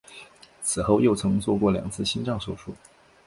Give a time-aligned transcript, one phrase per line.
[0.63, 2.73] 此后又曾做过两次心脏手术。